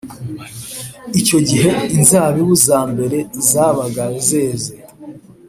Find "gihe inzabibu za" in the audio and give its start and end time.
1.49-2.79